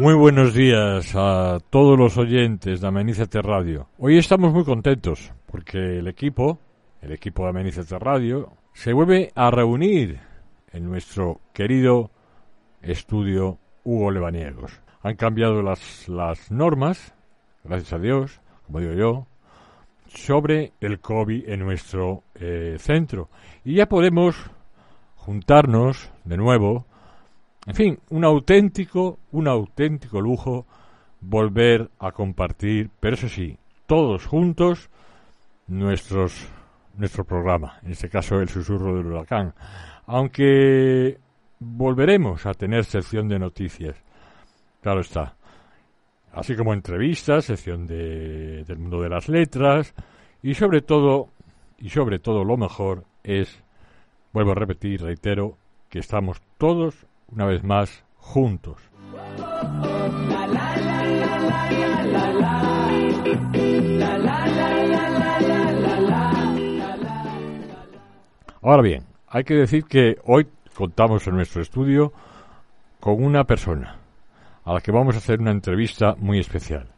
Muy 0.00 0.14
buenos 0.14 0.54
días 0.54 1.14
a 1.14 1.58
todos 1.68 1.98
los 1.98 2.16
oyentes 2.16 2.80
de 2.80 2.86
Amenízate 2.86 3.42
Radio. 3.42 3.88
Hoy 3.98 4.16
estamos 4.16 4.50
muy 4.50 4.64
contentos 4.64 5.30
porque 5.44 5.98
el 5.98 6.08
equipo, 6.08 6.58
el 7.02 7.12
equipo 7.12 7.42
de 7.42 7.50
Amenízate 7.50 7.98
Radio, 7.98 8.50
se 8.72 8.94
vuelve 8.94 9.30
a 9.34 9.50
reunir 9.50 10.18
en 10.72 10.86
nuestro 10.86 11.42
querido 11.52 12.10
estudio 12.80 13.58
Hugo 13.84 14.10
Lebaniegos. 14.10 14.80
Han 15.02 15.16
cambiado 15.16 15.60
las, 15.60 16.08
las 16.08 16.50
normas, 16.50 17.14
gracias 17.62 17.92
a 17.92 17.98
Dios, 17.98 18.40
como 18.64 18.80
digo 18.80 18.94
yo, 18.94 19.26
sobre 20.06 20.72
el 20.80 21.00
COVID 21.00 21.46
en 21.46 21.60
nuestro 21.60 22.24
eh, 22.36 22.76
centro. 22.78 23.28
Y 23.66 23.74
ya 23.74 23.86
podemos 23.86 24.50
juntarnos 25.16 26.10
de 26.24 26.38
nuevo. 26.38 26.86
En 27.66 27.74
fin, 27.74 27.98
un 28.10 28.24
auténtico, 28.24 29.18
un 29.32 29.46
auténtico 29.46 30.20
lujo 30.20 30.66
volver 31.20 31.90
a 31.98 32.12
compartir, 32.12 32.90
pero 33.00 33.14
eso 33.14 33.28
sí, 33.28 33.58
todos 33.86 34.26
juntos, 34.26 34.88
nuestros, 35.66 36.48
nuestro 36.96 37.24
programa, 37.24 37.78
en 37.82 37.92
este 37.92 38.08
caso 38.08 38.40
el 38.40 38.48
susurro 38.48 38.96
del 38.96 39.06
huracán. 39.06 39.54
Aunque 40.06 41.18
volveremos 41.58 42.46
a 42.46 42.54
tener 42.54 42.84
sección 42.84 43.28
de 43.28 43.38
noticias, 43.38 43.96
claro 44.80 45.00
está 45.00 45.36
así 46.32 46.56
como 46.56 46.72
entrevistas, 46.72 47.44
sección 47.44 47.86
de, 47.86 48.64
del 48.64 48.78
mundo 48.78 49.02
de 49.02 49.08
las 49.08 49.28
letras 49.28 49.94
y 50.42 50.54
sobre 50.54 50.80
todo, 50.80 51.28
y 51.78 51.90
sobre 51.90 52.18
todo 52.18 52.44
lo 52.44 52.56
mejor 52.56 53.04
es, 53.22 53.62
vuelvo 54.32 54.52
a 54.52 54.54
repetir, 54.54 55.02
reitero, 55.02 55.58
que 55.88 55.98
estamos 55.98 56.40
todos 56.56 57.06
una 57.32 57.46
vez 57.46 57.62
más 57.64 58.04
juntos. 58.16 58.76
Ahora 68.62 68.82
bien, 68.82 69.04
hay 69.28 69.44
que 69.44 69.54
decir 69.54 69.84
que 69.84 70.18
hoy 70.24 70.46
contamos 70.74 71.26
en 71.26 71.36
nuestro 71.36 71.62
estudio 71.62 72.12
con 73.00 73.24
una 73.24 73.44
persona 73.44 73.96
a 74.64 74.74
la 74.74 74.80
que 74.80 74.92
vamos 74.92 75.14
a 75.14 75.18
hacer 75.18 75.40
una 75.40 75.50
entrevista 75.50 76.14
muy 76.18 76.38
especial. 76.38 76.88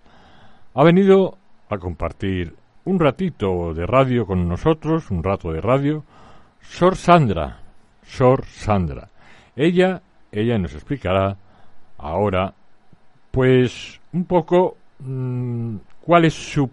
Ha 0.75 0.83
venido 0.83 1.39
a 1.69 1.79
compartir 1.79 2.55
un 2.85 2.99
ratito 2.99 3.73
de 3.75 3.87
radio 3.87 4.27
con 4.27 4.49
nosotros, 4.49 5.11
un 5.11 5.23
rato 5.23 5.53
de 5.53 5.61
radio, 5.61 6.05
Sor 6.61 6.97
Sandra, 6.97 7.61
Sor 8.03 8.45
Sandra. 8.47 9.09
Ella, 9.55 10.03
ella 10.33 10.59
nos 10.59 10.75
explicará 10.75 11.37
ahora, 11.99 12.53
pues, 13.31 14.01
un 14.13 14.25
poco 14.25 14.77
mm, 14.99 15.77
cuál 16.01 16.25
es 16.25 16.35
su 16.35 16.69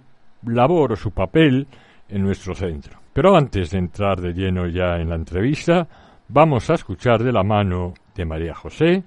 labor 0.45 0.93
o 0.93 0.95
su 0.95 1.11
papel 1.11 1.67
en 2.07 2.23
nuestro 2.23 2.55
centro. 2.55 2.99
Pero 3.13 3.35
antes 3.35 3.71
de 3.71 3.79
entrar 3.79 4.21
de 4.21 4.33
lleno 4.33 4.67
ya 4.67 4.97
en 4.97 5.09
la 5.09 5.15
entrevista, 5.15 5.87
vamos 6.29 6.69
a 6.69 6.75
escuchar 6.75 7.21
de 7.21 7.33
la 7.33 7.43
mano 7.43 7.93
de 8.15 8.25
María 8.25 8.55
José, 8.55 9.03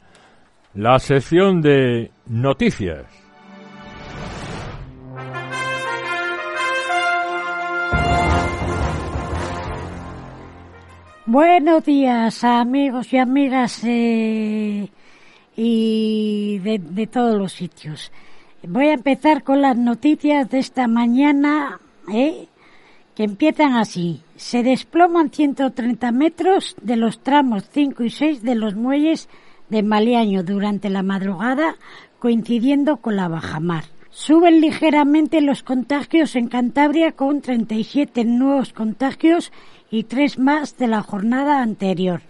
la 0.75 0.99
sección 0.99 1.61
de 1.61 2.11
noticias. 2.27 3.22
Buenos 11.27 11.85
días 11.85 12.43
amigos 12.43 13.13
y 13.13 13.19
amigas 13.19 13.85
eh, 13.85 14.89
y 15.55 16.59
de, 16.59 17.07
todos 17.07 17.39
los 17.39 17.53
sitios. 17.53 18.11
Voy 18.67 18.89
a 18.89 18.95
empezar 18.95 19.45
con 19.45 19.63
las 19.63 19.77
noticias 19.77 20.51
de 20.51 20.59
esta 20.59 20.89
mañana 20.89 21.79
eh, 22.13 22.49
que 23.15 23.23
empiezan 23.23 23.75
así. 23.75 24.21
Se 24.35 24.65
desploman 24.65 25.31
130 25.31 26.11
metros 26.11 26.75
de 26.83 26.97
los 26.97 27.21
tramos 27.21 27.69
5 27.71 28.03
y 28.03 28.11
6 28.11 28.43
de 28.43 28.57
los 28.57 28.75
muelles 28.75 29.29
de 29.69 29.85
Maliaño 29.85 30.43
durante 30.43 30.91
la 30.91 31.05
madrugada, 31.05 31.77
coincidiendo 32.19 32.97
con 32.97 33.15
la 33.15 33.29
bajamar. 33.29 33.85
Suben 34.15 34.61
ligeramente 34.61 35.41
los 35.41 35.63
contagios 35.63 36.37
en 36.37 36.49
Cantabria 36.49 37.13
con 37.13 37.41
37 37.41 38.27
nuevos 38.27 38.75
contagios 38.75 39.53
y 39.91 40.05
tres 40.05 40.39
más 40.39 40.77
de 40.77 40.87
la 40.87 41.03
jornada 41.03 41.63
anterior. 41.63 42.21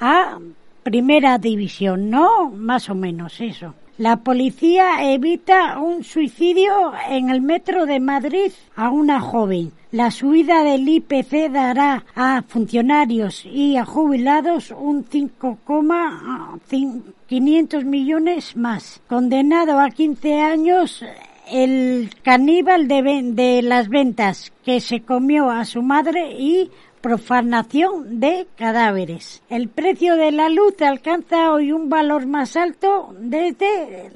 a 0.00 0.38
primera 0.82 1.38
división, 1.38 2.10
¿no? 2.10 2.50
Más 2.50 2.90
o 2.90 2.96
menos 2.96 3.40
eso. 3.40 3.72
La 3.98 4.16
policía 4.16 5.14
evita 5.14 5.78
un 5.78 6.02
suicidio 6.02 6.92
en 7.08 7.30
el 7.30 7.40
metro 7.40 7.86
de 7.86 8.00
Madrid 8.00 8.50
a 8.74 8.90
una 8.90 9.20
joven. 9.20 9.70
La 9.92 10.10
subida 10.10 10.64
del 10.64 10.88
IPC 10.88 11.52
dará 11.52 12.04
a 12.16 12.42
funcionarios 12.42 13.46
y 13.46 13.76
a 13.76 13.84
jubilados 13.84 14.74
un 14.76 15.04
5,500 15.04 17.84
millones 17.84 18.56
más. 18.56 19.00
Condenado 19.06 19.78
a 19.78 19.90
15 19.90 20.40
años 20.40 21.04
el 21.48 22.10
caníbal 22.24 22.88
de, 22.88 23.22
de 23.22 23.62
las 23.62 23.88
ventas 23.88 24.52
que 24.64 24.80
se 24.80 25.02
comió 25.02 25.48
a 25.48 25.64
su 25.64 25.80
madre 25.80 26.32
y 26.32 26.72
profanación 27.04 28.18
de 28.18 28.46
cadáveres. 28.56 29.42
El 29.50 29.68
precio 29.68 30.16
de 30.16 30.32
la 30.32 30.48
luz 30.48 30.80
alcanza 30.80 31.52
hoy 31.52 31.70
un 31.70 31.90
valor 31.90 32.26
más 32.26 32.56
alto 32.56 33.14
desde 33.20 34.10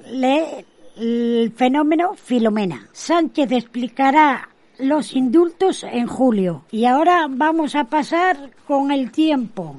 el 0.96 1.52
fenómeno 1.54 2.14
Filomena. 2.14 2.88
Sánchez 2.92 3.52
explicará 3.52 4.48
los 4.78 5.14
indultos 5.14 5.84
en 5.84 6.06
julio. 6.06 6.64
Y 6.70 6.86
ahora 6.86 7.26
vamos 7.28 7.76
a 7.76 7.84
pasar 7.84 8.52
con 8.66 8.90
el 8.90 9.10
tiempo. 9.12 9.76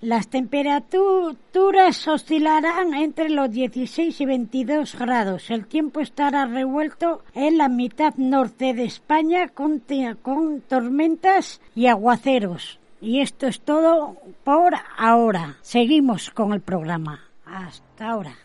Las 0.00 0.28
temperaturas 0.28 2.08
oscilarán 2.08 2.94
entre 2.94 3.28
los 3.28 3.50
16 3.50 4.18
y 4.18 4.24
22 4.24 4.96
grados. 4.98 5.50
El 5.50 5.66
tiempo 5.66 6.00
estará 6.00 6.46
revuelto 6.46 7.22
en 7.34 7.58
la 7.58 7.68
mitad 7.68 8.14
norte 8.16 8.72
de 8.72 8.84
España 8.84 9.48
con, 9.48 9.82
con 10.22 10.62
tormentas 10.62 11.60
y 11.74 11.86
aguaceros. 11.86 12.80
Y 13.02 13.20
esto 13.20 13.46
es 13.46 13.60
todo 13.60 14.16
por 14.42 14.74
ahora. 14.96 15.58
Seguimos 15.60 16.30
con 16.30 16.54
el 16.54 16.62
programa. 16.62 17.20
Hasta 17.44 18.08
ahora. 18.08 18.36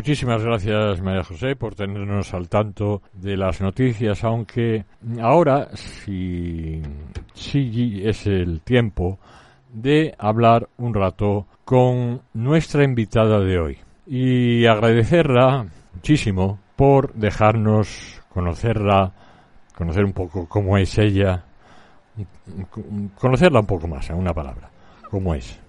Muchísimas 0.00 0.42
gracias, 0.42 1.02
María 1.02 1.22
José, 1.22 1.56
por 1.56 1.74
tenernos 1.74 2.32
al 2.32 2.48
tanto 2.48 3.02
de 3.12 3.36
las 3.36 3.60
noticias, 3.60 4.24
aunque 4.24 4.86
ahora 5.20 5.68
sí, 5.76 6.80
es 8.02 8.26
el 8.26 8.62
tiempo 8.62 9.18
de 9.70 10.14
hablar 10.16 10.70
un 10.78 10.94
rato 10.94 11.46
con 11.66 12.22
nuestra 12.32 12.82
invitada 12.82 13.40
de 13.40 13.58
hoy 13.58 13.78
y 14.06 14.64
agradecerla 14.64 15.66
muchísimo 15.92 16.58
por 16.76 17.12
dejarnos 17.12 18.22
conocerla, 18.30 19.12
conocer 19.76 20.06
un 20.06 20.14
poco 20.14 20.48
cómo 20.48 20.78
es 20.78 20.96
ella, 20.96 21.44
conocerla 23.16 23.60
un 23.60 23.66
poco 23.66 23.86
más, 23.86 24.08
en 24.08 24.16
una 24.16 24.32
palabra, 24.32 24.70
cómo 25.10 25.34
es. 25.34 25.60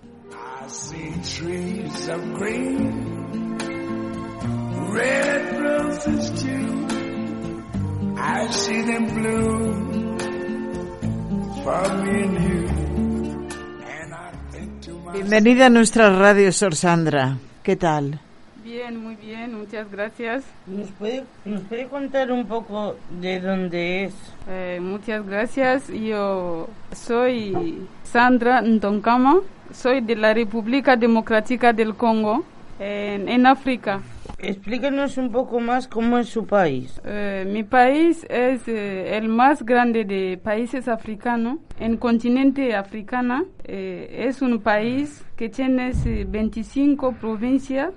Bienvenida 15.14 15.68
a 15.68 15.70
nuestra 15.70 16.10
radio, 16.10 16.52
Sor 16.52 16.76
Sandra. 16.76 17.38
¿Qué 17.64 17.78
tal? 17.78 18.20
Bien, 18.64 19.02
muy 19.02 19.16
bien, 19.16 19.58
muchas 19.58 19.90
gracias. 19.90 20.44
¿Nos 20.68 20.90
puede, 20.92 21.24
nos 21.46 21.62
puede 21.62 21.88
contar 21.88 22.32
un 22.32 22.46
poco 22.46 22.98
de 23.22 23.40
dónde 23.40 24.06
es? 24.06 24.14
Eh, 24.50 24.80
muchas 24.82 25.26
gracias. 25.26 25.88
Yo 25.88 26.68
soy 26.94 27.88
Sandra 28.04 28.62
Ntonkama, 28.62 29.40
soy 29.74 30.02
de 30.02 30.18
la 30.18 30.34
República 30.34 30.98
Democrática 30.98 31.72
del 31.72 31.96
Congo, 31.96 32.44
en, 32.80 33.30
en 33.30 33.46
África. 33.46 34.02
Explíquenos 34.42 35.18
un 35.18 35.32
poco 35.32 35.60
más 35.60 35.88
cómo 35.88 36.18
es 36.18 36.30
su 36.30 36.48
país. 36.48 37.00
Eh, 37.06 37.46
mi 37.48 37.64
país 37.64 38.26
es 38.28 38.68
eh, 38.68 39.16
el 39.16 39.30
más 39.30 39.64
grande 39.64 40.04
de 40.04 40.40
países 40.44 40.88
africanos. 40.88 41.60
En 41.80 41.98
continente 41.98 42.76
africano 42.76 43.46
eh, 43.64 44.26
es 44.28 44.42
un 44.42 44.60
país 44.60 45.24
que 45.36 45.50
tiene 45.50 45.92
25 46.28 47.14
provincias 47.14 47.92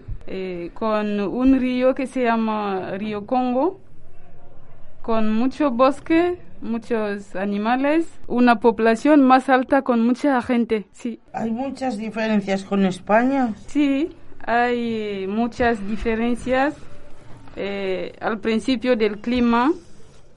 con 0.72 1.20
un 1.20 1.60
río 1.60 1.94
que 1.94 2.06
se 2.06 2.22
llama 2.22 2.92
Río 2.96 3.26
Congo, 3.26 3.78
con 5.02 5.34
mucho 5.34 5.70
bosque, 5.70 6.38
muchos 6.62 7.36
animales, 7.36 8.06
una 8.26 8.58
población 8.58 9.22
más 9.22 9.50
alta 9.50 9.82
con 9.82 10.04
mucha 10.04 10.40
gente. 10.40 10.86
Sí. 10.92 11.20
¿Hay 11.34 11.50
muchas 11.50 11.98
diferencias 11.98 12.64
con 12.64 12.86
España? 12.86 13.52
Sí, 13.66 14.08
hay 14.46 15.26
muchas 15.26 15.86
diferencias. 15.86 16.74
Eh, 17.56 18.12
al 18.20 18.40
principio 18.40 18.96
del 18.96 19.18
clima, 19.18 19.72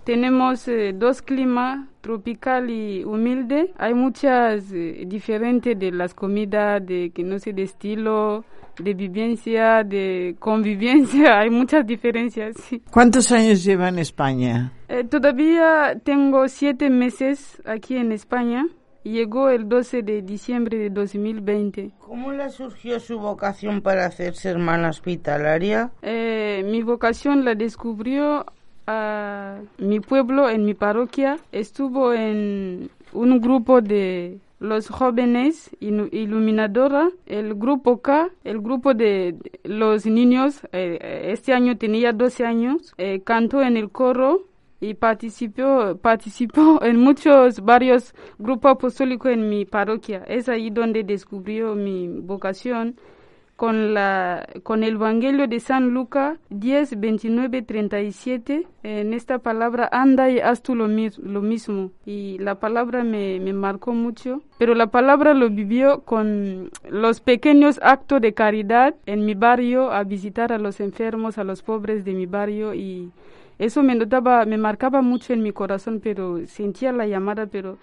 tenemos 0.04 0.68
eh, 0.68 0.94
dos 0.94 1.22
climas, 1.22 1.88
tropical 2.02 2.70
y 2.70 3.04
humilde. 3.04 3.74
Hay 3.78 3.94
muchas 3.94 4.72
eh, 4.72 5.04
diferentes 5.08 5.78
de 5.78 5.92
las 5.92 6.14
comidas, 6.14 6.86
de 6.86 7.12
que 7.14 7.24
no 7.24 7.40
sé, 7.40 7.54
de 7.54 7.64
estilo, 7.64 8.46
de 8.80 8.94
vivencia, 8.94 9.84
de 9.84 10.36
convivencia. 10.40 11.40
Hay 11.40 11.50
muchas 11.50 11.86
diferencias. 11.86 12.56
¿Cuántos 12.92 13.32
años 13.32 13.64
lleva 13.64 13.90
en 13.90 14.00
España? 14.00 14.72
todavía 15.10 16.00
tengo 16.02 16.48
siete 16.48 16.90
meses 16.90 17.62
aquí 17.66 17.98
en 17.98 18.14
España. 18.14 18.66
Llegó 19.08 19.50
el 19.50 19.70
12 19.70 20.04
de 20.04 20.22
diciembre 20.22 20.78
de 20.78 20.90
2020. 20.90 21.92
¿Cómo 22.00 22.34
le 22.34 22.50
surgió 22.50 23.00
su 23.00 23.18
vocación 23.18 23.82
para 23.82 24.06
hacerse 24.06 24.50
hermana 24.50 24.90
hospitalaria? 24.90 25.92
Eh, 26.02 26.62
mi 26.66 26.82
vocación 26.82 27.46
la 27.46 27.56
descubrió 27.56 28.46
a 28.86 29.60
mi 29.78 30.02
pueblo, 30.02 30.50
en 30.50 30.66
mi 30.66 30.74
parroquia. 30.74 31.38
Estuvo 31.54 32.14
en 32.14 32.90
un 33.14 33.40
grupo 33.40 33.80
de 33.80 34.40
los 34.60 34.90
jóvenes 34.90 35.70
iluminadora, 35.80 37.10
el 37.28 37.56
grupo 37.56 38.02
K, 38.02 38.30
el 38.44 38.60
grupo 38.60 38.94
de 38.94 39.36
los 39.64 40.06
niños, 40.06 40.68
eh, 40.74 41.30
este 41.32 41.54
año 41.54 41.78
tenía 41.78 42.12
12 42.12 42.46
años, 42.46 42.94
eh, 42.98 43.22
cantó 43.24 43.62
en 43.62 43.78
el 43.78 43.90
coro 43.90 44.42
y 44.80 44.94
participó, 44.94 45.98
participó 46.02 46.80
en 46.84 46.98
muchos, 46.98 47.62
varios 47.62 48.14
grupos 48.38 48.74
apostólicos 48.74 49.32
en 49.32 49.50
mi 49.50 49.66
parroquia. 49.66 50.24
Es 50.28 50.50
ahí 50.50 50.70
donde 50.70 51.04
descubrió 51.04 51.76
mi 51.76 52.08
vocación 52.08 52.96
con, 53.58 53.96
la, 53.96 54.48
con 54.62 54.84
el 54.84 54.94
Evangelio 54.94 55.48
de 55.48 55.60
San 55.60 55.90
Lucas 55.90 56.38
10, 56.50 57.00
29, 57.00 57.64
37. 57.64 58.68
En 58.84 59.14
esta 59.14 59.40
palabra, 59.40 59.90
anda 59.92 60.30
y 60.30 60.40
haz 60.40 60.62
tú 60.62 60.76
lo, 60.76 60.88
lo 60.88 61.42
mismo. 61.42 61.92
Y 62.06 62.38
la 62.38 62.60
palabra 62.60 63.04
me, 63.04 63.40
me 63.40 63.54
marcó 63.54 63.94
mucho, 63.94 64.44
pero 64.60 64.76
la 64.76 64.88
palabra 64.88 65.34
lo 65.34 65.50
vivió 65.50 66.02
con 66.02 66.70
los 66.88 67.20
pequeños 67.20 67.80
actos 67.82 68.22
de 68.22 68.34
caridad 68.34 68.96
en 69.08 69.26
mi 69.26 69.34
barrio, 69.34 69.92
a 69.92 70.04
visitar 70.04 70.54
a 70.54 70.60
los 70.60 70.80
enfermos, 70.80 71.40
a 71.40 71.44
los 71.44 71.64
pobres 71.64 72.06
de 72.06 72.14
mi 72.14 72.28
barrio 72.28 72.76
y 72.76 73.12
eso 73.60 73.84
me 73.84 73.96
notaba, 73.96 74.46
me 74.46 74.58
marcaba 74.58 75.02
mucho 75.02 75.34
en 75.34 75.42
mi 75.42 75.52
corazón, 75.52 76.00
pero 76.02 76.46
sentía 76.48 76.92
la 76.92 77.08
llamada, 77.08 77.48
pero 77.48 77.78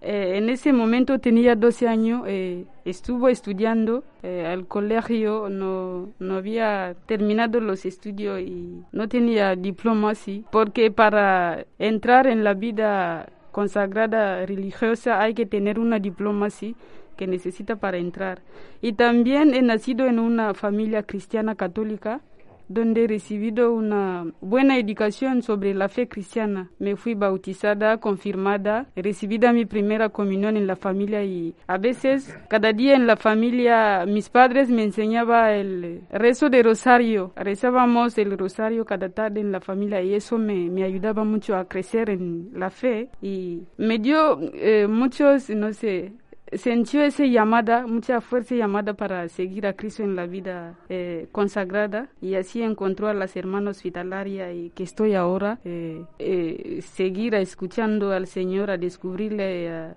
eh, 0.00 0.34
en 0.36 0.48
ese 0.48 0.72
momento 0.72 1.18
tenía 1.18 1.56
12 1.56 1.88
años, 1.88 2.22
eh, 2.26 2.66
estuvo 2.84 3.28
estudiando 3.28 4.04
eh, 4.22 4.46
al 4.46 4.66
colegio, 4.68 5.48
no, 5.48 6.10
no 6.20 6.36
había 6.36 6.94
terminado 7.06 7.60
los 7.60 7.84
estudios 7.84 8.40
y 8.40 8.84
no 8.92 9.08
tenía 9.08 9.56
diploma 9.56 10.10
así, 10.10 10.44
porque 10.52 10.92
para 10.92 11.66
entrar 11.80 12.28
en 12.28 12.44
la 12.44 12.54
vida 12.54 13.28
consagrada 13.50 14.46
religiosa 14.46 15.20
hay 15.20 15.34
que 15.34 15.46
tener 15.46 15.80
una 15.80 15.98
diploma 15.98 16.46
así 16.46 16.76
que 17.16 17.26
necesita 17.26 17.74
para 17.74 17.98
entrar. 17.98 18.40
Y 18.80 18.92
también 18.92 19.52
he 19.52 19.62
nacido 19.62 20.06
en 20.06 20.20
una 20.20 20.54
familia 20.54 21.02
cristiana 21.02 21.56
católica 21.56 22.20
donde 22.68 23.04
he 23.04 23.08
recibido 23.08 23.72
una 23.72 24.26
buena 24.40 24.78
educación 24.78 25.42
sobre 25.42 25.74
la 25.74 25.88
fe 25.88 26.08
cristiana. 26.08 26.70
Me 26.78 26.96
fui 26.96 27.14
bautizada, 27.14 27.98
confirmada, 27.98 28.86
he 28.94 29.02
recibido 29.02 29.52
mi 29.52 29.66
primera 29.66 30.10
comunión 30.10 30.56
en 30.56 30.66
la 30.66 30.76
familia 30.76 31.24
y 31.24 31.54
a 31.66 31.78
veces, 31.78 32.36
cada 32.48 32.72
día 32.72 32.94
en 32.94 33.06
la 33.06 33.16
familia, 33.16 34.04
mis 34.06 34.28
padres 34.28 34.70
me 34.70 34.84
enseñaban 34.84 35.50
el 35.50 36.02
rezo 36.10 36.50
de 36.50 36.62
rosario. 36.62 37.32
Rezábamos 37.36 38.16
el 38.18 38.36
rosario 38.36 38.84
cada 38.84 39.08
tarde 39.08 39.40
en 39.40 39.52
la 39.52 39.60
familia 39.60 40.02
y 40.02 40.14
eso 40.14 40.38
me, 40.38 40.70
me 40.70 40.84
ayudaba 40.84 41.24
mucho 41.24 41.56
a 41.56 41.66
crecer 41.66 42.10
en 42.10 42.50
la 42.54 42.70
fe 42.70 43.08
y 43.22 43.62
me 43.76 43.98
dio 43.98 44.38
eh, 44.54 44.86
muchos, 44.88 45.50
no 45.50 45.72
sé, 45.72 46.12
sintió 46.52 47.02
esa 47.02 47.24
llamada, 47.24 47.86
mucha 47.86 48.20
fuerza 48.20 48.54
llamada 48.54 48.94
para 48.94 49.28
seguir 49.28 49.66
a 49.66 49.74
Cristo 49.74 50.02
en 50.02 50.16
la 50.16 50.26
vida 50.26 50.78
eh, 50.88 51.28
consagrada 51.32 52.08
y 52.20 52.34
así 52.34 52.62
encontró 52.62 53.08
a 53.08 53.14
las 53.14 53.36
hermanas 53.36 53.76
hospitalarias 53.76 54.54
y 54.54 54.70
que 54.70 54.84
estoy 54.84 55.14
ahora, 55.14 55.58
eh, 55.64 56.04
eh, 56.18 56.80
seguir 56.82 57.34
escuchando 57.34 58.12
al 58.12 58.26
Señor, 58.26 58.70
a 58.70 58.76
descubrirle, 58.76 59.68
a, 59.70 59.94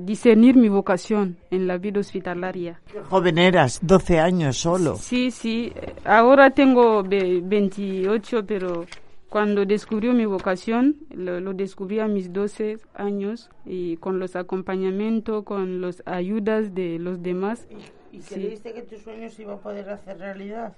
discernir 0.00 0.56
mi 0.56 0.68
vocación 0.68 1.36
en 1.50 1.68
la 1.68 1.78
vida 1.78 2.00
hospitalaria. 2.00 2.80
Joven 3.08 3.38
eras, 3.38 3.78
12 3.82 4.18
años 4.18 4.56
solo. 4.56 4.96
Sí, 4.96 5.30
sí, 5.30 5.72
ahora 6.04 6.50
tengo 6.50 7.04
28, 7.04 8.44
pero 8.46 8.86
cuando 9.30 9.64
descubrió 9.64 10.12
mi 10.12 10.26
vocación, 10.26 10.96
lo, 11.08 11.54
descubrí 11.54 12.00
a 12.00 12.08
mis 12.08 12.32
12 12.32 12.78
años 12.94 13.48
y 13.64 13.96
con 13.98 14.18
los 14.18 14.34
acompañamientos, 14.34 15.44
con 15.44 15.80
las 15.80 16.02
ayudas 16.04 16.74
de 16.74 16.98
los 16.98 17.22
demás. 17.22 17.68
¿Y, 18.10 18.18
creíste 18.18 18.74
que 18.74 18.82
tus 18.82 19.02
sueños 19.02 19.38
iba 19.38 19.54
a 19.54 19.58
poder 19.58 19.88
hacer 19.88 20.18
realidad? 20.18 20.76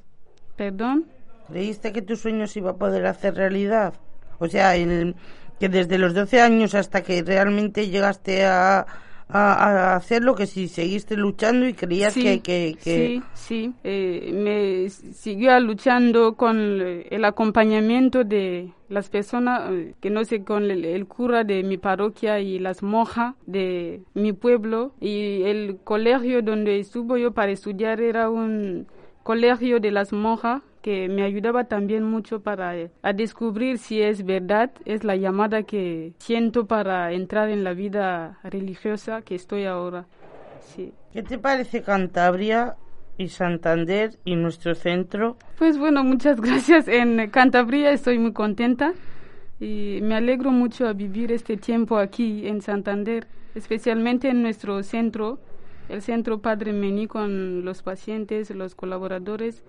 ¿Perdón? 0.54 1.06
¿Creíste 1.48 1.92
que 1.92 2.02
tus 2.02 2.20
sueños 2.20 2.54
iba 2.54 2.72
a 2.72 2.76
poder 2.76 3.06
hacer 3.06 3.34
realidad? 3.34 3.94
O 4.38 4.46
sea, 4.46 4.74
que 4.74 5.68
desde 5.70 5.96
los 5.96 6.12
12 6.12 6.42
años 6.42 6.74
hasta 6.74 7.02
que 7.02 7.22
realmente 7.22 7.88
llegaste 7.88 8.44
a, 8.44 8.86
a, 9.32 9.96
hacerlo 9.96 10.34
que 10.34 10.46
si 10.46 10.68
seguiste 10.68 11.16
luchando 11.16 11.66
y 11.66 11.74
creías 11.74 12.14
que, 12.14 12.40
que, 12.42 12.76
Sí, 12.80 13.22
sí, 13.34 13.72
eh, 13.84 14.30
me 14.32 14.88
siguió 14.90 15.58
luchando 15.60 16.34
con 16.34 16.80
el 16.80 17.24
acompañamiento 17.24 18.24
de 18.24 18.72
las 18.88 19.08
personas 19.08 19.70
eh, 19.70 19.94
que 20.00 20.10
no 20.10 20.24
sé, 20.24 20.44
con 20.44 20.70
el, 20.70 21.06
cura 21.06 21.44
de 21.44 21.62
mi 21.62 21.78
parroquia 21.78 22.40
y 22.40 22.58
las 22.58 22.82
monjas 22.82 23.34
de 23.46 24.02
mi 24.14 24.32
pueblo. 24.32 24.92
Y 25.00 25.42
el 25.44 25.78
colegio 25.82 26.42
donde 26.42 26.78
estuvo 26.78 27.16
yo 27.16 27.32
para 27.32 27.52
estudiar 27.52 28.00
era 28.00 28.28
un 28.28 28.86
colegio 29.22 29.80
de 29.80 29.90
las 29.90 30.12
monjas 30.12 30.62
que 30.82 31.08
me 31.08 31.22
ayudaba 31.22 31.64
también 31.64 32.04
mucho 32.04 32.42
para 32.42 32.76
eh, 32.76 32.90
a 33.02 33.12
descubrir 33.12 33.78
si 33.78 34.02
es 34.02 34.24
verdad, 34.24 34.72
es 34.84 35.04
la 35.04 35.16
llamada 35.16 35.62
que 35.62 36.12
siento 36.18 36.66
para 36.66 37.12
entrar 37.12 37.48
en 37.48 37.64
la 37.64 37.72
vida 37.72 38.38
religiosa 38.42 39.22
que 39.22 39.36
estoy 39.36 39.64
ahora. 39.64 40.06
Sí. 40.60 40.92
¿Qué 41.12 41.22
te 41.22 41.38
parece 41.38 41.82
Cantabria 41.82 42.76
y 43.16 43.28
Santander 43.28 44.18
y 44.24 44.34
nuestro 44.36 44.74
centro? 44.74 45.36
Pues 45.58 45.78
bueno, 45.78 46.02
muchas 46.04 46.40
gracias. 46.40 46.88
En 46.88 47.30
Cantabria 47.30 47.92
estoy 47.92 48.18
muy 48.18 48.32
contenta 48.32 48.92
y 49.60 50.00
me 50.02 50.16
alegro 50.16 50.50
mucho 50.50 50.88
a 50.88 50.92
vivir 50.92 51.30
este 51.30 51.56
tiempo 51.56 51.96
aquí 51.96 52.48
en 52.48 52.60
Santander, 52.60 53.28
especialmente 53.54 54.28
en 54.28 54.42
nuestro 54.42 54.82
centro, 54.82 55.38
el 55.88 56.02
Centro 56.02 56.40
Padre 56.40 56.72
Mení 56.72 57.06
con 57.06 57.64
los 57.64 57.82
pacientes, 57.82 58.50
los 58.50 58.74
colaboradores 58.74 59.62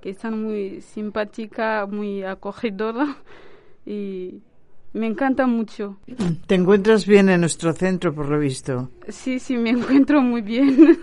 que 0.00 0.10
están 0.10 0.42
muy 0.42 0.80
simpática, 0.80 1.86
muy 1.86 2.22
acogedora 2.22 3.16
y 3.86 4.42
me 4.92 5.06
encanta 5.06 5.46
mucho. 5.46 5.98
¿Te 6.46 6.54
encuentras 6.54 7.06
bien 7.06 7.28
en 7.28 7.40
nuestro 7.40 7.72
centro, 7.72 8.14
por 8.14 8.28
lo 8.28 8.38
visto? 8.38 8.90
Sí, 9.08 9.38
sí, 9.38 9.56
me 9.56 9.70
encuentro 9.76 10.22
muy 10.22 10.42
bien. 10.42 10.98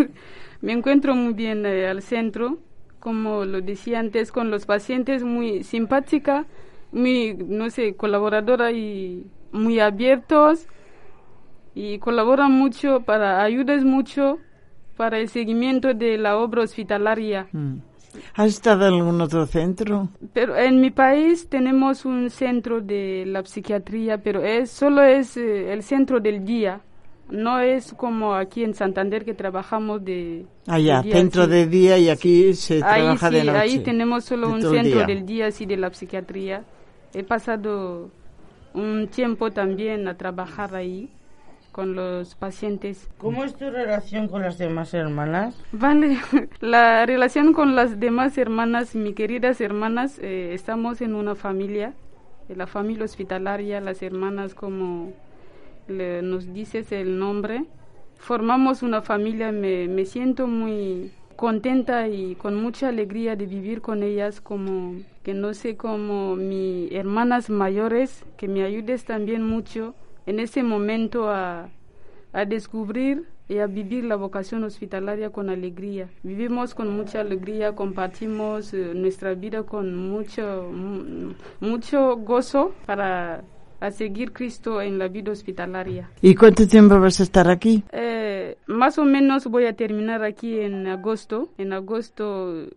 me 0.61 0.73
encuentro 0.73 1.15
muy 1.15 1.33
bien 1.33 1.65
eh, 1.65 1.87
al 1.87 2.01
centro, 2.01 2.59
como 2.99 3.45
lo 3.45 3.61
decía 3.61 3.99
antes, 3.99 4.31
con 4.31 4.49
los 4.49 4.65
pacientes 4.65 5.23
muy 5.23 5.63
simpática 5.63 6.45
muy, 6.95 7.33
no 7.33 7.69
sé, 7.69 7.95
colaboradora 7.95 8.71
y 8.71 9.25
muy 9.51 9.79
abiertos 9.79 10.65
y 11.75 11.99
colaboran 11.99 12.51
mucho 12.53 13.01
para, 13.01 13.43
ayudas 13.43 13.83
mucho 13.83 14.39
para 14.95 15.19
el 15.19 15.27
seguimiento 15.27 15.93
de 15.93 16.17
la 16.17 16.37
obra 16.37 16.63
hospitalaria. 16.63 17.47
Mm. 17.51 17.79
¿Has 18.33 18.47
estado 18.47 18.87
en 18.87 18.95
algún 18.95 19.21
otro 19.21 19.45
centro? 19.45 20.09
Pero 20.33 20.55
en 20.55 20.81
mi 20.81 20.91
país 20.91 21.47
tenemos 21.49 22.05
un 22.05 22.29
centro 22.29 22.81
de 22.81 23.23
la 23.25 23.45
psiquiatría, 23.45 24.17
pero 24.17 24.43
es 24.43 24.71
solo 24.71 25.01
es 25.03 25.37
eh, 25.37 25.71
el 25.73 25.83
centro 25.83 26.19
del 26.19 26.45
día. 26.45 26.81
No 27.29 27.59
es 27.59 27.93
como 27.93 28.35
aquí 28.35 28.63
en 28.63 28.75
Santander 28.75 29.25
que 29.25 29.33
trabajamos 29.33 30.05
de... 30.05 30.45
Allá, 30.67 30.99
ah, 30.99 31.03
centro 31.03 31.47
de 31.47 31.65
día 31.65 31.97
y 31.97 32.09
aquí 32.09 32.53
se 32.53 32.79
trabaja 32.79 33.31
de 33.31 33.43
noche. 33.43 33.57
Ahí 33.57 33.79
tenemos 33.79 34.25
solo 34.25 34.49
un 34.49 34.61
centro 34.61 35.05
del 35.07 35.25
día, 35.25 35.49
sí, 35.51 35.65
de 35.65 35.77
la 35.77 35.91
psiquiatría. 35.91 36.63
He 37.15 37.23
pasado 37.23 38.11
un 38.75 39.07
tiempo 39.07 39.51
también 39.51 40.07
a 40.07 40.17
trabajar 40.17 40.75
ahí 40.75 41.09
con 41.75 41.93
los 41.93 42.35
pacientes. 42.35 43.09
¿Cómo 43.17 43.43
es 43.43 43.53
tu 43.53 43.69
relación 43.69 44.29
con 44.29 44.41
las 44.41 44.57
demás 44.57 44.93
hermanas? 44.93 45.61
Vale, 45.73 46.17
la 46.61 47.05
relación 47.05 47.51
con 47.51 47.75
las 47.75 47.99
demás 47.99 48.37
hermanas, 48.37 48.95
mis 48.95 49.13
queridas 49.13 49.59
hermanas, 49.59 50.17
eh, 50.19 50.53
estamos 50.53 51.01
en 51.01 51.15
una 51.15 51.35
familia, 51.35 51.93
en 52.47 52.59
la 52.59 52.65
familia 52.65 53.03
hospitalaria, 53.03 53.81
las 53.81 54.01
hermanas 54.01 54.55
como 54.55 55.11
nos 55.89 56.53
dices 56.53 56.93
el 56.93 57.19
nombre, 57.19 57.65
formamos 58.19 58.81
una 58.81 59.01
familia, 59.01 59.51
me, 59.51 59.89
me 59.89 60.05
siento 60.05 60.47
muy 60.47 61.11
contenta 61.35 62.07
y 62.07 62.35
con 62.35 62.55
mucha 62.55 62.87
alegría 62.87 63.35
de 63.35 63.47
vivir 63.47 63.81
con 63.81 64.01
ellas 64.01 64.39
como 64.39 64.95
que 65.23 65.33
no 65.33 65.53
sé 65.53 65.75
como 65.75 66.37
mis 66.37 66.89
hermanas 66.93 67.49
mayores 67.49 68.23
que 68.37 68.47
me 68.47 68.63
ayudes 68.63 69.03
también 69.03 69.43
mucho 69.43 69.93
en 70.25 70.39
ese 70.39 70.63
momento 70.63 71.29
a, 71.29 71.69
a 72.33 72.45
descubrir 72.45 73.27
y 73.47 73.59
a 73.59 73.67
vivir 73.67 74.03
la 74.05 74.15
vocación 74.15 74.63
hospitalaria 74.63 75.29
con 75.29 75.49
alegría. 75.49 76.09
Vivimos 76.23 76.73
con 76.73 76.95
mucha 76.95 77.21
alegría, 77.21 77.75
compartimos 77.75 78.73
eh, 78.73 78.93
nuestra 78.95 79.33
vida 79.35 79.63
con 79.63 79.95
mucho, 79.95 80.71
mucho 81.59 82.17
gozo 82.17 82.73
para 82.85 83.43
a 83.79 83.91
seguir 83.91 84.31
Cristo 84.31 84.81
en 84.81 84.97
la 84.97 85.07
vida 85.07 85.31
hospitalaria. 85.31 86.09
¿Y 86.21 86.33
cuánto 86.33 86.67
tiempo 86.67 86.99
vas 86.99 87.19
a 87.19 87.23
estar 87.23 87.49
aquí? 87.49 87.83
Eh, 87.91 88.57
más 88.67 88.97
o 88.97 89.03
menos 89.03 89.45
voy 89.47 89.65
a 89.65 89.73
terminar 89.73 90.23
aquí 90.23 90.59
en 90.59 90.87
agosto. 90.87 91.49
En 91.57 91.73
agosto, 91.73 92.67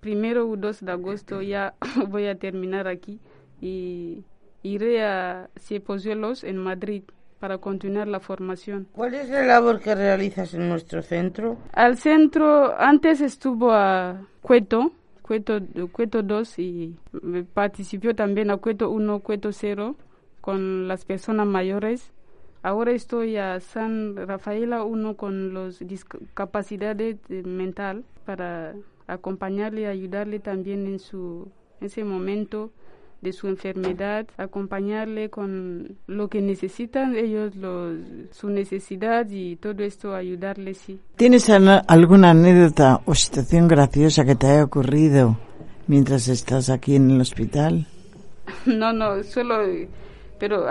primero 0.00 0.48
o 0.48 0.56
dos 0.56 0.84
de 0.84 0.92
agosto 0.92 1.42
ya 1.42 1.74
voy 2.08 2.26
a 2.26 2.36
terminar 2.36 2.88
aquí 2.88 3.20
y 3.60 4.24
iré 4.64 5.04
a 5.04 5.50
Ciepozuelos 5.60 6.42
en 6.42 6.56
Madrid 6.56 7.04
para 7.38 7.58
continuar 7.58 8.08
la 8.08 8.20
formación. 8.20 8.88
¿Cuál 8.92 9.14
es 9.14 9.28
la 9.28 9.44
labor 9.44 9.78
que 9.78 9.94
realizas 9.94 10.54
en 10.54 10.68
nuestro 10.68 11.02
centro? 11.02 11.58
Al 11.72 11.98
centro, 11.98 12.74
antes 12.80 13.20
estuvo 13.20 13.70
a 13.70 14.26
Cueto, 14.40 14.92
Cueto, 15.20 15.60
Cueto 15.92 16.22
2 16.22 16.58
y 16.58 16.96
participó 17.52 18.14
también 18.14 18.50
a 18.50 18.56
Cueto 18.56 18.90
1, 18.90 19.20
Cueto 19.20 19.52
0 19.52 19.94
con 20.40 20.88
las 20.88 21.04
personas 21.04 21.46
mayores. 21.46 22.12
Ahora 22.62 22.92
estoy 22.92 23.36
a 23.36 23.60
San 23.60 24.16
Rafaela 24.16 24.82
uno 24.84 25.16
con 25.16 25.52
los 25.52 25.80
discapacidades 25.80 27.18
mental 27.28 28.04
para 28.24 28.74
acompañarle 29.06 29.82
y 29.82 29.84
ayudarle 29.84 30.40
también 30.40 30.86
en 30.86 30.98
su 30.98 31.48
ese 31.82 32.04
momento 32.04 32.70
de 33.24 33.32
su 33.32 33.48
enfermedad, 33.48 34.26
acompañarle 34.36 35.30
con 35.30 35.96
lo 36.06 36.28
que 36.28 36.40
necesitan 36.40 37.16
ellos, 37.16 37.56
los, 37.56 37.96
su 38.30 38.48
necesidad 38.50 39.28
y 39.28 39.56
todo 39.56 39.82
esto 39.82 40.14
ayudarle, 40.14 40.74
sí. 40.74 41.00
¿Tienes 41.16 41.50
alguna 41.50 42.30
anécdota 42.30 43.00
o 43.04 43.14
situación 43.16 43.66
graciosa 43.66 44.24
que 44.24 44.36
te 44.36 44.46
haya 44.46 44.64
ocurrido 44.64 45.36
mientras 45.88 46.28
estás 46.28 46.70
aquí 46.70 46.94
en 46.94 47.10
el 47.10 47.20
hospital? 47.20 47.88
No, 48.66 48.92
no, 48.92 49.22
solo 49.22 49.54
pero 50.38 50.66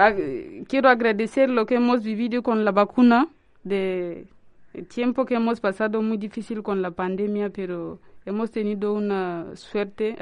quiero 0.67 0.89
agradecer 0.89 1.50
lo 1.50 1.65
que 1.65 1.75
hemos 1.75 2.03
vivido 2.03 2.43
con 2.43 2.63
la 2.63 2.72
vacuna, 2.72 3.27
de 3.63 4.27
el 4.74 4.88
tiempo 4.88 5.25
que 5.25 5.36
hemos 5.36 5.60
pasado 5.60 6.01
muy 6.01 6.17
difícil 6.17 6.63
con 6.63 6.81
la 6.81 6.91
pandemia, 6.91 7.50
pero 7.50 8.00
hemos 8.25 8.51
tenido 8.51 8.93
una 8.93 9.55
suerte 9.55 10.15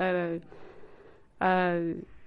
a, 1.39 1.79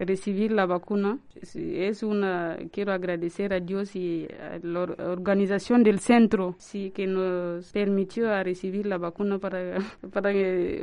recibir 0.05 0.53
la 0.53 0.67
vacuna. 0.67 1.19
Es 1.43 2.03
una, 2.03 2.57
quiero 2.73 2.93
agradecer 2.93 3.53
a 3.53 3.61
Dios 3.61 3.97
y 3.97 4.27
a 4.41 4.59
la 4.63 4.83
organización 4.83 5.83
del 5.83 6.01
centro, 6.01 6.55
sí, 6.59 6.91
que 6.91 7.07
nos 7.07 7.71
permitió 7.73 8.33
a 8.33 8.43
recibir 8.43 8.87
la 8.87 8.99
vacuna 8.99 9.39
para, 9.39 9.79
para, 10.13 10.33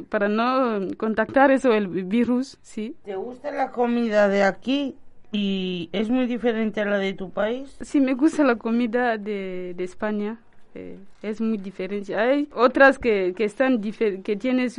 para 0.10 0.30
no 0.30 0.88
contactar 0.98 1.52
eso, 1.52 1.74
el 1.74 1.88
virus, 1.88 2.58
sí. 2.62 2.96
¿Te 3.04 3.16
gusta 3.16 3.52
la 3.52 3.72
comida 3.72 4.28
de 4.28 4.44
aquí? 4.44 4.96
¿Y 5.32 5.90
es 5.94 6.10
muy 6.10 6.28
diferente 6.28 6.82
a 6.82 6.86
la 6.86 6.98
de 6.98 7.14
tu 7.14 7.32
país? 7.32 7.78
Sí, 7.82 8.02
me 8.02 8.16
gusta 8.16 8.44
la 8.44 8.58
comida 8.58 9.18
de, 9.18 9.74
de 9.76 9.84
España. 9.84 10.40
Eh, 10.74 10.98
es 11.22 11.42
muy 11.42 11.58
diferente. 11.58 12.16
Hay 12.16 12.48
otras 12.54 12.98
que, 12.98 13.34
que 13.36 13.44
están 13.44 13.82
que 13.82 14.36
tienen 14.38 14.70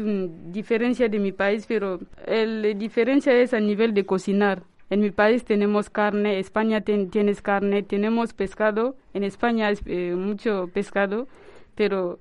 diferencia 0.53 1.09
de 1.09 1.19
mi 1.19 1.33
país, 1.33 1.67
pero 1.67 2.01
la 2.27 2.69
diferencia 2.75 3.33
es 3.35 3.53
a 3.53 3.61
nivel 3.61 3.93
de 3.95 4.07
cocinar. 4.07 4.63
En 4.93 5.01
mi 5.01 5.11
país 5.11 5.43
tenemos 5.45 5.89
carne, 5.89 6.39
España 6.39 6.83
tienes 6.83 7.41
carne, 7.41 7.83
tenemos 7.83 8.35
pescado. 8.35 8.95
En 9.15 9.25
España 9.25 9.71
es 9.71 9.81
eh, 9.87 10.15
mucho 10.15 10.69
pescado, 10.73 11.29
pero 11.75 12.19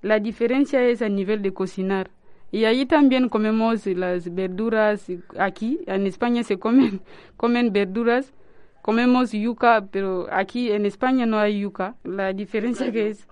la 0.00 0.20
diferencia 0.20 0.80
es 0.86 1.02
a 1.02 1.08
nivel 1.08 1.42
de 1.42 1.52
cocinar. 1.52 2.10
Y 2.52 2.66
ahí 2.66 2.86
también 2.86 3.28
comemos 3.28 3.84
las 3.86 4.32
verduras. 4.32 5.10
Aquí 5.38 5.80
en 5.86 6.06
España 6.06 6.44
se 6.44 6.56
comen, 6.56 7.00
comen 7.36 7.72
verduras. 7.72 8.32
Comemos 8.84 9.32
yuca, 9.32 9.88
pero 9.90 10.26
aquí 10.30 10.70
en 10.70 10.84
España 10.84 11.24
no 11.24 11.38
hay 11.38 11.60
yuca. 11.60 11.94
La 12.04 12.34
diferencia 12.34 12.92
que 12.92 13.08
es, 13.08 13.26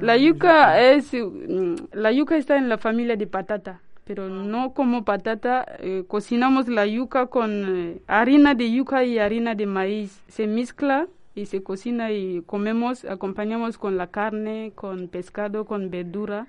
la 0.00 0.16
yuca 0.16 0.80
es, 0.80 1.12
mm, 1.12 1.74
la 1.92 2.12
yuca 2.12 2.38
está 2.38 2.56
en 2.56 2.70
la 2.70 2.78
familia 2.78 3.14
de 3.14 3.26
patata, 3.26 3.82
pero 4.06 4.30
no 4.30 4.72
como 4.72 5.04
patata. 5.04 5.66
Eh, 5.80 6.04
cocinamos 6.08 6.66
la 6.68 6.86
yuca 6.86 7.26
con 7.26 7.50
eh, 7.52 8.00
harina 8.06 8.54
de 8.54 8.72
yuca 8.72 9.04
y 9.04 9.18
harina 9.18 9.54
de 9.54 9.66
maíz. 9.66 10.22
Se 10.28 10.46
mezcla 10.46 11.08
y 11.34 11.44
se 11.44 11.62
cocina 11.62 12.10
y 12.12 12.40
comemos, 12.46 13.04
acompañamos 13.04 13.76
con 13.76 13.98
la 13.98 14.06
carne, 14.06 14.72
con 14.74 15.08
pescado, 15.08 15.66
con 15.66 15.90
verdura. 15.90 16.46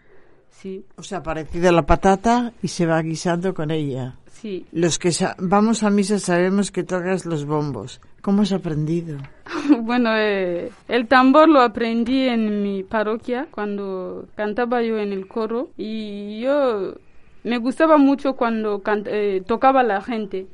Sí. 0.51 0.83
O 0.95 1.03
sea, 1.03 1.21
parecida 1.21 1.69
a 1.69 1.71
la 1.71 1.85
patata 1.85 2.53
y 2.61 2.67
se 2.67 2.85
va 2.85 3.01
guisando 3.01 3.53
con 3.53 3.71
ella. 3.71 4.15
Sí. 4.27 4.65
Los 4.71 4.99
que 4.99 5.11
vamos 5.39 5.83
a 5.83 5.89
misa 5.89 6.19
sabemos 6.19 6.71
que 6.71 6.83
tocas 6.83 7.25
los 7.25 7.45
bombos. 7.45 8.01
¿Cómo 8.21 8.41
has 8.41 8.51
aprendido? 8.51 9.17
bueno, 9.81 10.09
eh, 10.15 10.71
el 10.87 11.07
tambor 11.07 11.47
lo 11.49 11.61
aprendí 11.61 12.27
en 12.27 12.61
mi 12.61 12.83
parroquia 12.83 13.47
cuando 13.51 14.27
cantaba 14.35 14.81
yo 14.81 14.97
en 14.97 15.13
el 15.13 15.27
coro 15.27 15.69
y 15.77 16.39
yo 16.41 16.95
me 17.43 17.57
gustaba 17.57 17.97
mucho 17.97 18.33
cuando 18.33 18.81
eh, 19.05 19.41
tocaba 19.45 19.81
la 19.81 20.01
gente, 20.01 20.47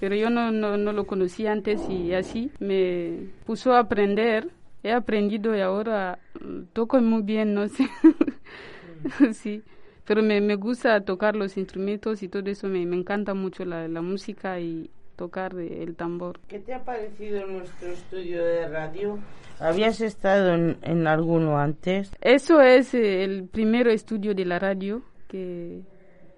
pero 0.00 0.16
yo 0.16 0.30
no, 0.30 0.50
no, 0.50 0.76
no 0.76 0.92
lo 0.92 1.06
conocía 1.06 1.52
antes 1.52 1.80
y 1.88 2.12
así 2.12 2.50
me 2.58 3.28
puso 3.46 3.72
a 3.72 3.80
aprender. 3.80 4.50
He 4.82 4.92
aprendido 4.92 5.54
y 5.54 5.60
ahora 5.60 6.18
mm, 6.40 6.62
toco 6.72 6.98
muy 7.00 7.22
bien, 7.22 7.54
no 7.54 7.68
sé. 7.68 7.88
sí, 9.32 9.62
pero 10.04 10.22
me, 10.22 10.40
me 10.40 10.56
gusta 10.56 11.00
tocar 11.02 11.36
los 11.36 11.56
instrumentos 11.56 12.22
y 12.22 12.28
todo 12.28 12.48
eso, 12.50 12.68
me, 12.68 12.84
me 12.86 12.96
encanta 12.96 13.34
mucho 13.34 13.64
la, 13.64 13.88
la 13.88 14.02
música 14.02 14.60
y 14.60 14.90
tocar 15.16 15.54
el 15.54 15.96
tambor. 15.96 16.40
¿Qué 16.48 16.58
te 16.60 16.72
ha 16.72 16.82
parecido 16.82 17.46
nuestro 17.46 17.88
estudio 17.88 18.42
de 18.42 18.68
radio? 18.68 19.18
¿Habías 19.58 20.00
estado 20.00 20.54
en, 20.54 20.78
en 20.82 21.06
alguno 21.06 21.58
antes? 21.58 22.10
Eso 22.22 22.62
es 22.62 22.94
eh, 22.94 23.22
el 23.24 23.44
primer 23.44 23.88
estudio 23.88 24.34
de 24.34 24.46
la 24.46 24.58
radio 24.58 25.02
que 25.28 25.82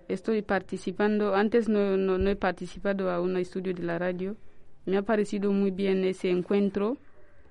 estoy 0.09 0.43
participando. 0.43 1.37
Antes 1.37 1.69
no, 1.69 1.97
no, 1.97 2.19
no 2.19 2.31
he 2.31 2.35
participado 2.35 3.11
a 3.11 3.21
un 3.21 3.37
estudio 3.37 3.73
de 3.73 3.85
la 3.85 3.99
radio. 3.99 4.37
Me 4.85 4.97
ha 4.97 5.03
parecido 5.03 5.53
muy 5.53 5.71
bien 5.71 6.05
ese 6.05 6.31
encuentro 6.31 6.99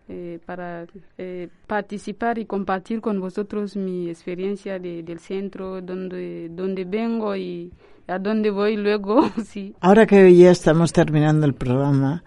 eh, 0.07 0.39
para 0.45 0.85
eh, 1.17 1.49
participar 1.67 2.37
y 2.37 2.45
compartir 2.45 3.01
con 3.01 3.19
vosotros 3.19 3.75
mi 3.75 4.09
experiencia 4.09 4.79
de, 4.79 5.03
del 5.03 5.19
centro, 5.19 5.81
donde, 5.81 6.49
donde 6.49 6.85
vengo 6.85 7.35
y 7.35 7.71
a 8.07 8.19
dónde 8.19 8.49
voy 8.51 8.77
luego. 8.77 9.29
sí. 9.45 9.73
Ahora 9.79 10.05
que 10.05 10.35
ya 10.35 10.51
estamos 10.51 10.91
terminando 10.91 11.45
el 11.45 11.53
programa, 11.53 12.23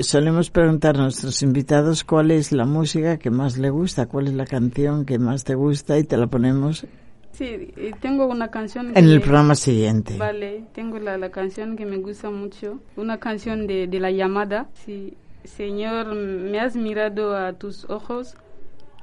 solemos 0.00 0.50
preguntar 0.50 0.96
a 0.96 1.02
nuestros 1.02 1.42
invitados 1.42 2.04
cuál 2.04 2.30
es 2.30 2.52
la 2.52 2.66
música 2.66 3.18
que 3.18 3.30
más 3.30 3.56
le 3.58 3.70
gusta, 3.70 4.06
cuál 4.06 4.28
es 4.28 4.34
la 4.34 4.44
canción 4.44 5.04
que 5.04 5.18
más 5.18 5.44
te 5.44 5.54
gusta 5.54 5.98
y 5.98 6.04
te 6.04 6.16
la 6.16 6.26
ponemos 6.26 6.86
Sí, 7.32 7.72
tengo 8.00 8.26
una 8.26 8.48
canción. 8.50 8.92
En 8.94 9.08
el 9.08 9.20
programa 9.20 9.54
siguiente. 9.54 10.16
Vale, 10.18 10.64
tengo 10.74 10.98
la, 10.98 11.16
la, 11.16 11.30
canción 11.30 11.76
que 11.76 11.86
me 11.86 11.96
gusta 11.96 12.30
mucho. 12.30 12.80
Una 12.96 13.18
canción 13.18 13.66
de, 13.66 13.86
de 13.86 14.00
La 14.00 14.10
Llamada. 14.10 14.68
Sí, 14.74 15.14
Señor, 15.44 16.14
me 16.14 16.60
has 16.60 16.76
mirado 16.76 17.36
a 17.36 17.52
tus 17.52 17.88
ojos. 17.90 18.34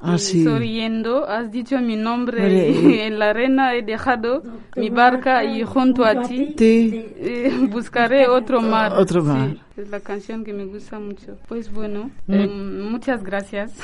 Ah, 0.02 0.18
sí. 0.18 0.46
Sonriendo, 0.46 1.28
has 1.28 1.52
dicho 1.52 1.78
mi 1.80 1.98
nombre 1.98 2.70
y 2.72 3.00
en 3.02 3.20
la 3.20 3.32
arena 3.32 3.76
he 3.76 3.82
dejado 3.82 4.44
mi 4.78 4.90
barca 4.90 5.44
y 5.44 5.64
junto 5.64 6.06
a 6.06 6.22
ti 6.24 6.56
Sí. 6.58 7.06
eh, 7.18 7.68
buscaré 7.70 8.28
otro 8.30 8.62
mar. 8.62 8.94
Otro 8.96 9.22
mar. 9.24 9.50
Sí, 9.76 9.82
es 9.82 9.90
la 9.90 10.00
canción 10.00 10.46
que 10.46 10.54
me 10.54 10.64
gusta 10.66 11.00
mucho. 11.00 11.38
Pues 11.50 11.70
bueno, 11.70 12.12
eh, 12.30 12.48
muchas 12.48 13.24
gracias. 13.24 13.74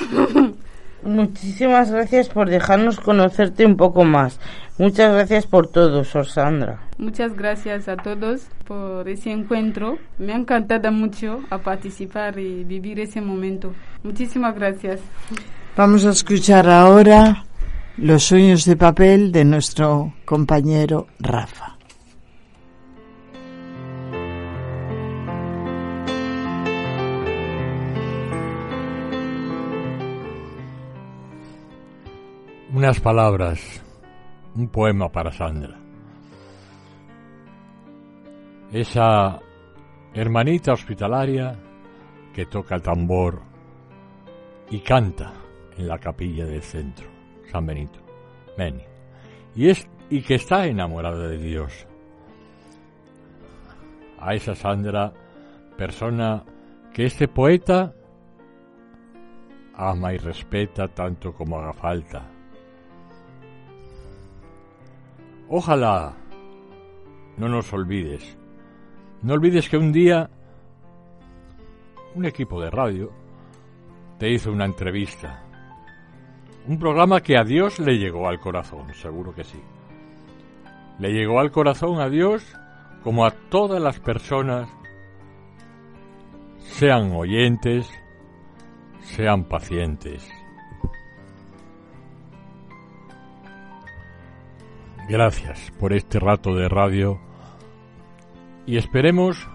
Muchísimas 1.06 1.90
gracias 1.90 2.28
por 2.28 2.50
dejarnos 2.50 2.98
conocerte 2.98 3.64
un 3.64 3.76
poco 3.76 4.04
más. 4.04 4.40
Muchas 4.76 5.12
gracias 5.12 5.46
por 5.46 5.68
todo, 5.68 6.02
Sor 6.04 6.26
Sandra. 6.26 6.80
Muchas 6.98 7.34
gracias 7.34 7.88
a 7.88 7.96
todos 7.96 8.48
por 8.66 9.08
ese 9.08 9.30
encuentro. 9.30 9.98
Me 10.18 10.32
ha 10.32 10.36
encantado 10.36 10.90
mucho 10.90 11.40
a 11.48 11.58
participar 11.58 12.38
y 12.38 12.64
vivir 12.64 12.98
ese 12.98 13.20
momento. 13.20 13.72
Muchísimas 14.02 14.54
gracias. 14.56 15.00
Vamos 15.76 16.04
a 16.04 16.10
escuchar 16.10 16.68
ahora 16.68 17.44
Los 17.98 18.24
sueños 18.24 18.64
de 18.64 18.76
papel 18.76 19.32
de 19.32 19.44
nuestro 19.44 20.12
compañero 20.26 21.06
Rafa. 21.18 21.75
Unas 32.76 33.00
palabras, 33.00 33.82
un 34.54 34.68
poema 34.68 35.10
para 35.10 35.32
Sandra. 35.32 35.78
Esa 38.70 39.40
hermanita 40.12 40.74
hospitalaria 40.74 41.58
que 42.34 42.44
toca 42.44 42.74
el 42.74 42.82
tambor 42.82 43.40
y 44.68 44.80
canta 44.80 45.32
en 45.78 45.88
la 45.88 45.96
capilla 45.96 46.44
del 46.44 46.60
centro, 46.60 47.06
San 47.50 47.64
Benito, 47.64 47.98
Beni, 48.58 48.84
y, 49.54 49.70
es, 49.70 49.88
y 50.10 50.20
que 50.20 50.34
está 50.34 50.66
enamorada 50.66 51.28
de 51.28 51.38
Dios. 51.38 51.86
A 54.20 54.34
esa 54.34 54.54
Sandra, 54.54 55.14
persona 55.78 56.44
que 56.92 57.06
este 57.06 57.26
poeta 57.26 57.94
ama 59.74 60.12
y 60.12 60.18
respeta 60.18 60.88
tanto 60.88 61.32
como 61.32 61.58
haga 61.58 61.72
falta. 61.72 62.35
Ojalá 65.48 66.16
no 67.36 67.48
nos 67.48 67.72
olvides. 67.72 68.36
No 69.22 69.34
olvides 69.34 69.68
que 69.68 69.76
un 69.76 69.92
día 69.92 70.28
un 72.14 72.24
equipo 72.24 72.60
de 72.60 72.70
radio 72.70 73.12
te 74.18 74.30
hizo 74.30 74.50
una 74.50 74.64
entrevista. 74.64 75.44
Un 76.66 76.78
programa 76.78 77.20
que 77.20 77.36
a 77.38 77.44
Dios 77.44 77.78
le 77.78 77.96
llegó 77.96 78.28
al 78.28 78.40
corazón, 78.40 78.92
seguro 78.94 79.34
que 79.34 79.44
sí. 79.44 79.60
Le 80.98 81.12
llegó 81.12 81.38
al 81.38 81.52
corazón 81.52 82.00
a 82.00 82.08
Dios 82.08 82.42
como 83.04 83.24
a 83.24 83.30
todas 83.30 83.80
las 83.80 84.00
personas, 84.00 84.68
sean 86.58 87.12
oyentes, 87.12 87.88
sean 89.00 89.44
pacientes. 89.44 90.28
Gracias 95.08 95.72
por 95.78 95.92
este 95.92 96.18
rato 96.18 96.52
de 96.56 96.68
radio 96.68 97.20
y 98.66 98.76
esperemos 98.76 99.48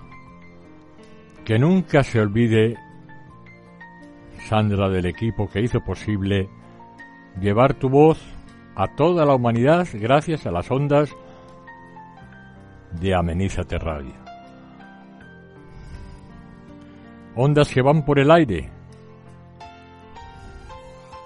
que 1.43 1.59
nunca 1.59 2.03
se 2.03 2.21
olvide 2.21 2.77
Sandra 4.47 4.87
del 4.87 5.07
equipo 5.07 5.49
que 5.49 5.59
hizo 5.59 5.81
posible 5.81 6.49
llevar 7.41 7.73
tu 7.73 7.89
voz 7.89 8.21
a 8.75 8.95
toda 8.95 9.25
la 9.25 9.35
humanidad 9.35 9.87
gracias 9.93 10.45
a 10.45 10.51
las 10.51 10.71
ondas 10.71 11.13
de 13.01 13.13
Amenízate 13.13 13.77
Radio. 13.77 14.13
Ondas 17.35 17.67
que 17.67 17.81
van 17.81 18.05
por 18.05 18.19
el 18.19 18.31
aire, 18.31 18.69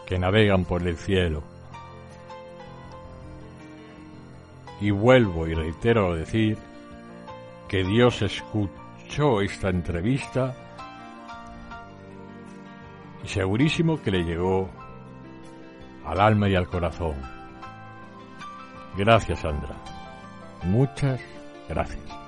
que 0.07 0.17
navegan 0.17 0.65
por 0.65 0.81
el 0.87 0.97
cielo. 0.97 1.54
Y 4.81 4.91
vuelvo 4.91 5.47
y 5.47 5.53
reitero 5.53 6.11
a 6.11 6.15
decir 6.15 6.57
que 7.67 7.83
Dios 7.83 8.21
escuchó 8.21 9.41
esta 9.41 9.69
entrevista 9.69 10.55
y 13.23 13.27
segurísimo 13.27 14.01
que 14.01 14.11
le 14.11 14.23
llegó 14.23 14.69
al 16.05 16.19
alma 16.19 16.49
y 16.49 16.55
al 16.55 16.67
corazón. 16.67 17.15
Gracias, 18.97 19.39
Sandra. 19.39 19.75
Muchas 20.63 21.19
gracias. 21.67 22.24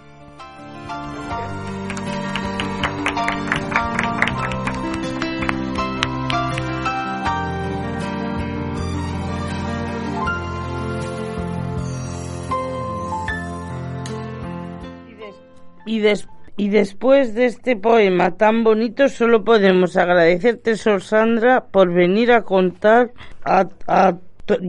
Y, 15.87 15.99
des 15.99 16.27
y 16.57 16.69
después 16.69 17.33
de 17.33 17.45
este 17.45 17.75
poema 17.75 18.31
tan 18.31 18.63
bonito, 18.63 19.09
solo 19.09 19.43
podemos 19.43 19.95
agradecerte, 19.95 20.75
Sor 20.75 21.01
Sandra, 21.01 21.65
por 21.71 21.93
venir 21.93 22.31
a 22.31 22.41
contar, 22.41 23.11
a, 23.45 23.67
a 23.87 24.17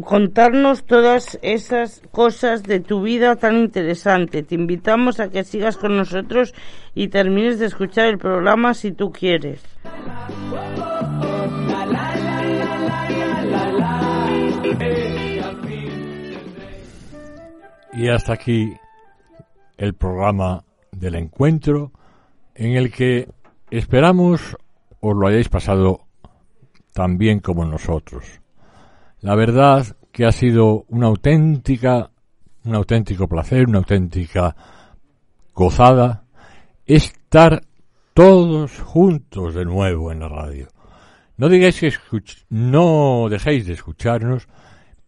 contarnos 0.05 0.85
todas 0.85 1.39
esas 1.41 2.03
cosas 2.11 2.63
de 2.63 2.81
tu 2.81 3.03
vida 3.03 3.37
tan 3.37 3.57
interesante. 3.57 4.43
Te 4.43 4.55
invitamos 4.55 5.19
a 5.19 5.31
que 5.31 5.45
sigas 5.45 5.77
con 5.77 5.97
nosotros 5.97 6.53
y 6.95 7.09
termines 7.09 7.59
de 7.59 7.67
escuchar 7.67 8.07
el 8.07 8.19
programa 8.19 8.75
si 8.75 8.93
tú 8.93 9.11
quieres. 9.11 9.63
Y 17.95 18.09
hasta 18.09 18.35
aquí 18.35 18.75
el 19.77 19.95
programa 19.95 20.65
del 20.99 21.15
encuentro 21.15 21.93
en 22.55 22.77
el 22.77 22.93
que 22.93 23.29
esperamos 23.71 24.57
os 25.01 25.17
lo 25.17 25.27
hayáis 25.27 25.49
pasado 25.49 26.07
tan 26.93 27.19
bien 27.19 27.41
como 27.41 27.65
nosotros. 27.65 28.41
La 29.21 29.35
verdad 29.35 29.87
que 30.13 30.25
ha 30.25 30.33
sido 30.33 30.85
una 30.89 31.07
auténtica, 31.07 32.11
un 32.65 32.75
auténtico 32.75 33.29
placer, 33.29 33.69
una 33.69 33.79
auténtica 33.79 34.57
gozada 35.55 36.25
estar 36.87 37.63
todos 38.15 38.81
juntos 38.81 39.55
de 39.55 39.65
nuevo 39.65 40.11
en 40.11 40.21
la 40.21 40.29
radio. 40.29 40.69
No 41.37 41.49
digáis 41.49 41.79
que 41.79 41.87
escuch 41.87 42.43
no 42.49 43.29
dejéis 43.31 43.67
de 43.67 43.75
escucharnos, 43.75 44.49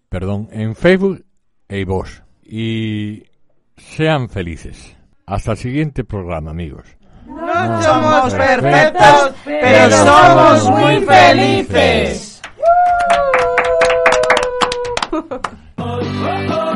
perdón, 0.09 0.49
en 0.53 0.77
Facebook 0.77 1.25
e 1.69 1.85
vos 1.85 2.23
y 2.45 3.25
sean 3.77 4.29
felices. 4.29 5.00
Hasta 5.31 5.53
el 5.53 5.59
siguiente 5.59 6.03
programa, 6.03 6.51
amigos. 6.51 6.85
No 7.25 7.83
somos 7.83 8.35
perfectos, 8.35 9.33
pero 9.45 9.91
somos 9.97 10.71
muy 10.71 11.01
felices. 11.07 12.43